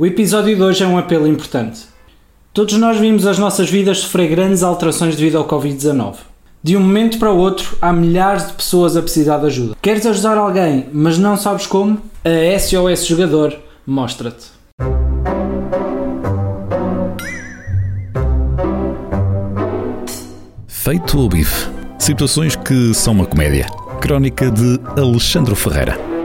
[0.00, 1.82] O episódio de hoje é um apelo importante.
[2.54, 6.14] Todos nós vimos as nossas vidas sofrer grandes alterações devido ao Covid-19.
[6.62, 9.76] De um momento para o outro, há milhares de pessoas a precisar de ajuda.
[9.82, 12.00] Queres ajudar alguém, mas não sabes como?
[12.24, 13.54] A SOS Jogador
[13.86, 14.46] mostra-te.
[20.66, 21.68] Feito o bife.
[21.98, 23.66] Situações que são uma comédia.
[24.00, 26.19] Crónica de Alexandre Ferreira.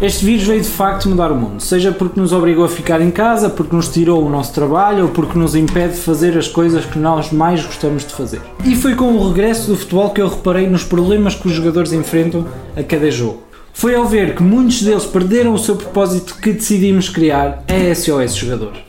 [0.00, 3.10] Este vírus veio de facto mudar o mundo, seja porque nos obrigou a ficar em
[3.10, 6.84] casa, porque nos tirou o nosso trabalho ou porque nos impede de fazer as coisas
[6.84, 8.40] que nós mais gostamos de fazer.
[8.64, 11.92] E foi com o regresso do futebol que eu reparei nos problemas que os jogadores
[11.92, 13.42] enfrentam a cada jogo.
[13.72, 18.36] Foi ao ver que muitos deles perderam o seu propósito que decidimos criar a SOS
[18.36, 18.87] Jogador.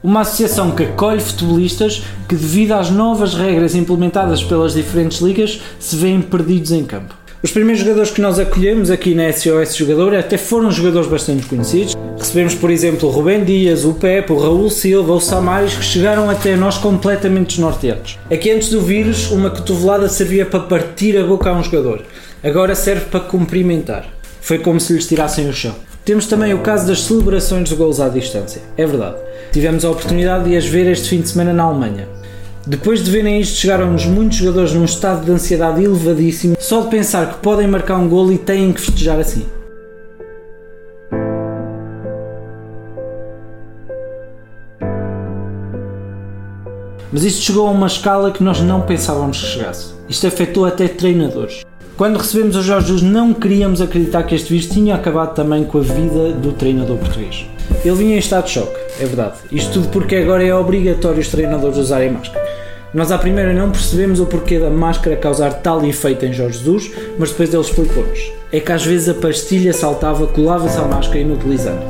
[0.00, 5.96] Uma associação que acolhe futebolistas que, devido às novas regras implementadas pelas diferentes ligas, se
[5.96, 7.16] veem perdidos em campo.
[7.42, 11.96] Os primeiros jogadores que nós acolhemos aqui na SOS Jogador até foram jogadores bastante conhecidos.
[12.16, 16.30] Recebemos, por exemplo, o Rubem Dias, o Pepe, o Raul Silva, o Samaris, que chegaram
[16.30, 18.20] até nós completamente desnorteados.
[18.30, 22.04] Aqui antes do vírus, uma cotovelada servia para partir a boca a um jogador.
[22.42, 24.06] Agora serve para cumprimentar.
[24.40, 25.74] Foi como se lhes tirassem o chão.
[26.08, 28.62] Temos também o caso das celebrações de gols à distância.
[28.78, 29.16] É verdade.
[29.52, 32.08] Tivemos a oportunidade de as ver este fim de semana na Alemanha.
[32.66, 37.34] Depois de verem isto, chegaram-nos muitos jogadores num estado de ansiedade elevadíssimo, só de pensar
[37.34, 39.44] que podem marcar um gol e têm que festejar assim.
[47.12, 49.92] Mas isto chegou a uma escala que nós não pensávamos que chegasse.
[50.08, 51.66] Isto afetou até treinadores.
[51.98, 55.78] Quando recebemos o Jorge Jesus, não queríamos acreditar que este vírus tinha acabado também com
[55.78, 57.44] a vida do treinador português.
[57.84, 59.38] Ele vinha em estado de choque, é verdade.
[59.50, 62.46] Isto tudo porque agora é obrigatório os treinadores usarem máscara.
[62.94, 66.88] Nós à primeira não percebemos o porquê da máscara causar tal efeito em Jorge Jesus,
[67.18, 68.32] mas depois ele explicou-nos.
[68.52, 71.82] É que às vezes a pastilha saltava, colava-se à máscara inutilizando.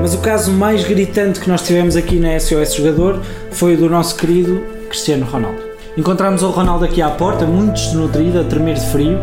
[0.00, 3.20] Mas o caso mais gritante que nós tivemos aqui na SOS Jogador
[3.50, 5.60] foi o do nosso querido Cristiano Ronaldo.
[5.96, 9.18] Encontramos o Ronaldo aqui à porta, muito desnutrido, a tremer de frio.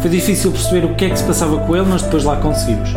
[0.00, 2.90] Foi difícil perceber o que é que se passava com ele, mas depois lá conseguimos.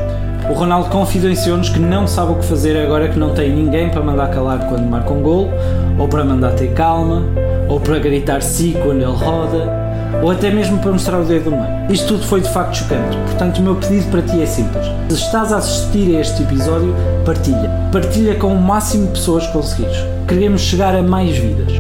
[0.50, 4.02] O Ronaldo confidenciou-nos que não sabe o que fazer agora que não tem ninguém para
[4.02, 5.50] mandar calar quando marca um gol,
[5.98, 7.24] ou para mandar ter calma,
[7.68, 9.89] ou para gritar sim quando ele roda,
[10.22, 11.92] ou até mesmo para mostrar o dedo do meio.
[11.92, 14.86] Isto tudo foi de facto chocante, portanto o meu pedido para ti é simples.
[15.10, 16.94] Se estás a assistir a este episódio,
[17.26, 17.70] partilha.
[17.92, 19.98] Partilha com o máximo de pessoas que conseguires.
[20.28, 21.74] Queremos chegar a mais vidas.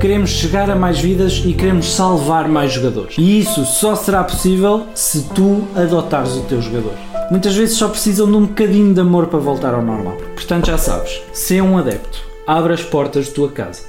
[0.00, 3.14] Queremos chegar a mais vidas e queremos salvar mais jogadores.
[3.18, 6.94] E isso só será possível se tu adotares o teu jogador.
[7.30, 10.16] Muitas vezes só precisam de um bocadinho de amor para voltar ao normal.
[10.34, 13.82] Portanto, já sabes, se é um adepto, abre as portas da tua casa.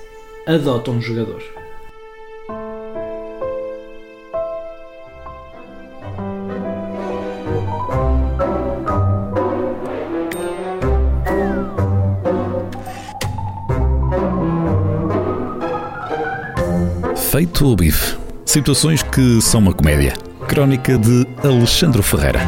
[0.48, 1.63] Adota um jogador.
[17.34, 18.16] Feito o bife.
[18.46, 20.14] Situações que são uma comédia.
[20.48, 22.42] Crónica de Alexandre Ferreira.